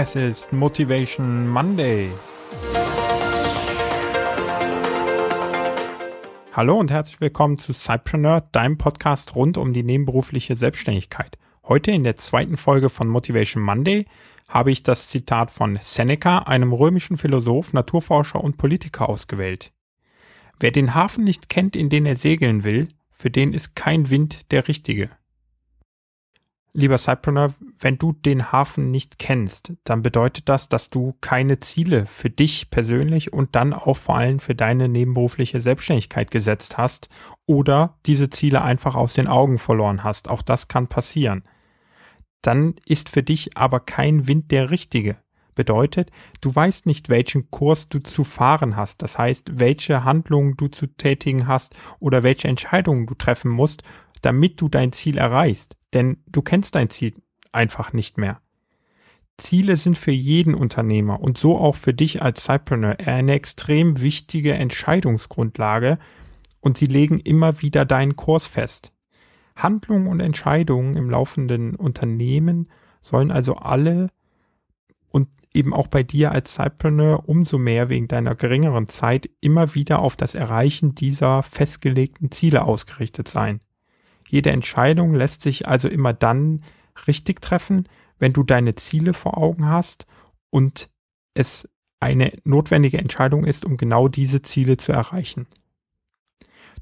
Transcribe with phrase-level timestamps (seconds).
[0.00, 2.12] Es ist Motivation Monday.
[6.52, 11.36] Hallo und herzlich willkommen zu Cypreneur, deinem Podcast rund um die nebenberufliche Selbstständigkeit.
[11.64, 14.06] Heute in der zweiten Folge von Motivation Monday
[14.46, 19.72] habe ich das Zitat von Seneca, einem römischen Philosoph, Naturforscher und Politiker ausgewählt.
[20.60, 24.52] Wer den Hafen nicht kennt, in den er segeln will, für den ist kein Wind
[24.52, 25.10] der richtige.
[26.74, 32.04] Lieber Cypreneur, wenn du den Hafen nicht kennst, dann bedeutet das, dass du keine Ziele
[32.06, 37.08] für dich persönlich und dann auch vor allem für deine nebenberufliche Selbstständigkeit gesetzt hast
[37.46, 40.28] oder diese Ziele einfach aus den Augen verloren hast.
[40.28, 41.42] Auch das kann passieren.
[42.42, 45.16] Dann ist für dich aber kein Wind der richtige.
[45.54, 49.02] Bedeutet, du weißt nicht, welchen Kurs du zu fahren hast.
[49.02, 53.82] Das heißt, welche Handlungen du zu tätigen hast oder welche Entscheidungen du treffen musst,
[54.22, 57.14] damit du dein Ziel erreichst denn du kennst dein Ziel
[57.52, 58.40] einfach nicht mehr.
[59.38, 64.54] Ziele sind für jeden Unternehmer und so auch für dich als Cypreneur eine extrem wichtige
[64.54, 65.98] Entscheidungsgrundlage
[66.60, 68.92] und sie legen immer wieder deinen Kurs fest.
[69.54, 72.68] Handlungen und Entscheidungen im laufenden Unternehmen
[73.00, 74.08] sollen also alle
[75.10, 80.00] und eben auch bei dir als Cypreneur umso mehr wegen deiner geringeren Zeit immer wieder
[80.00, 83.60] auf das Erreichen dieser festgelegten Ziele ausgerichtet sein.
[84.28, 86.62] Jede Entscheidung lässt sich also immer dann
[87.06, 90.06] richtig treffen, wenn du deine Ziele vor Augen hast
[90.50, 90.90] und
[91.34, 91.68] es
[92.00, 95.46] eine notwendige Entscheidung ist, um genau diese Ziele zu erreichen.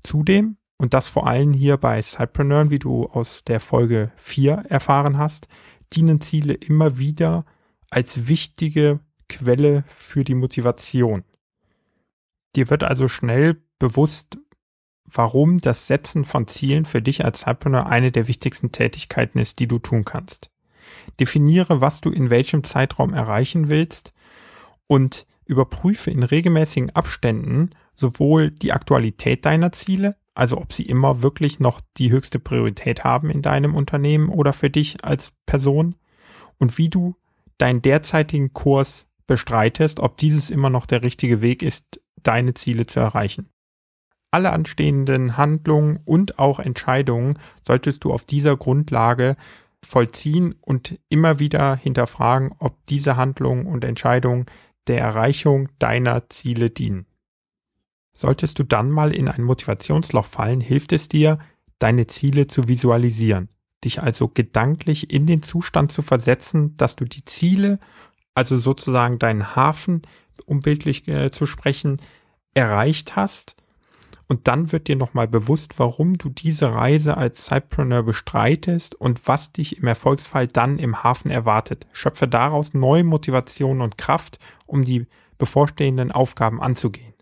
[0.03, 5.17] Zudem, und das vor allem hier bei Cypreneur, wie du aus der Folge 4 erfahren
[5.17, 5.49] hast,
[5.93, 7.47] dienen Ziele immer wieder
[7.91, 11.25] als wichtige Quelle für die Motivation.
[12.55, 14.39] Dir wird also schnell bewusst,
[15.13, 19.69] warum das Setzen von Zielen für dich als Cypreneur eine der wichtigsten Tätigkeiten ist, die
[19.69, 20.51] du tun kannst.
[21.21, 24.13] Definiere, was du in welchem Zeitraum erreichen willst
[24.87, 31.61] und überprüfe in regelmäßigen Abständen sowohl die Aktualität deiner Ziele, also ob sie immer wirklich
[31.61, 35.95] noch die höchste Priorität haben in deinem Unternehmen oder für dich als Person
[36.59, 37.17] und wie du
[37.59, 43.01] deinen derzeitigen Kurs bestreitest, ob dieses immer noch der richtige Weg ist, deine Ziele zu
[43.01, 43.49] erreichen.
[44.37, 49.39] Alle anstehenden Handlungen und auch Entscheidungen solltest du auf dieser Grundlage
[49.83, 54.45] vollziehen und immer wieder hinterfragen, ob diese Handlungen und Entscheidungen
[54.89, 57.07] der Erreichung deiner Ziele dienen.
[58.13, 61.39] Solltest du dann mal in ein Motivationsloch fallen, hilft es dir,
[61.79, 63.49] deine Ziele zu visualisieren,
[63.85, 67.79] dich also gedanklich in den Zustand zu versetzen, dass du die Ziele,
[68.35, 70.03] also sozusagen deinen Hafen,
[70.45, 72.03] um bildlich äh, zu sprechen,
[72.53, 73.57] erreicht hast
[74.29, 79.53] und dann wird dir nochmal bewusst, warum du diese Reise als Cypreneur bestreitest und was
[79.53, 81.87] dich im Erfolgsfall dann im Hafen erwartet.
[81.93, 85.07] Schöpfe daraus neue Motivation und Kraft, um die
[85.39, 87.15] bevorstehenden Aufgaben anzugehen.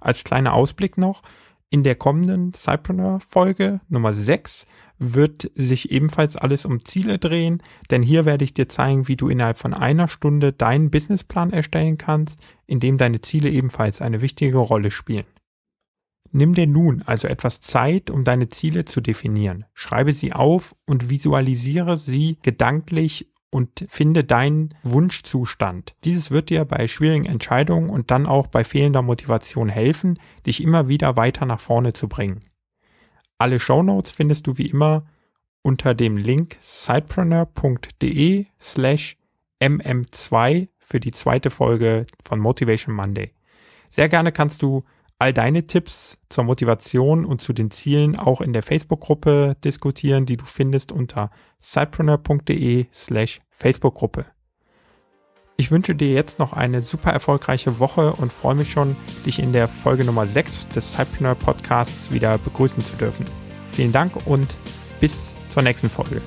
[0.00, 1.22] Als kleiner Ausblick noch,
[1.68, 4.66] in der kommenden Cypreneur-Folge Nummer 6
[4.98, 9.28] wird sich ebenfalls alles um Ziele drehen, denn hier werde ich dir zeigen, wie du
[9.28, 14.58] innerhalb von einer Stunde deinen Businessplan erstellen kannst, in dem deine Ziele ebenfalls eine wichtige
[14.58, 15.26] Rolle spielen.
[16.32, 19.64] Nimm dir nun also etwas Zeit, um deine Ziele zu definieren.
[19.74, 25.94] Schreibe sie auf und visualisiere sie gedanklich und finde deinen Wunschzustand.
[26.04, 30.88] Dieses wird dir bei schwierigen Entscheidungen und dann auch bei fehlender Motivation helfen, dich immer
[30.88, 32.44] wieder weiter nach vorne zu bringen.
[33.38, 35.06] Alle Shownotes findest du wie immer
[35.62, 39.16] unter dem Link sidepreneur.de slash
[39.60, 43.32] mm2 für die zweite Folge von Motivation Monday.
[43.90, 44.84] Sehr gerne kannst du
[45.20, 50.38] all deine Tipps zur Motivation und zu den Zielen auch in der Facebook-Gruppe diskutieren, die
[50.38, 51.30] du findest unter
[51.62, 54.24] cypreneur.de slash Facebook-Gruppe.
[55.58, 59.52] Ich wünsche dir jetzt noch eine super erfolgreiche Woche und freue mich schon, dich in
[59.52, 63.26] der Folge Nummer 6 des Cypreneur Podcasts wieder begrüßen zu dürfen.
[63.72, 64.56] Vielen Dank und
[65.00, 66.22] bis zur nächsten Folge.